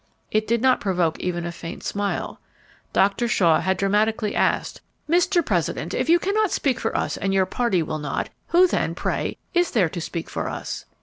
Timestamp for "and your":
7.17-7.45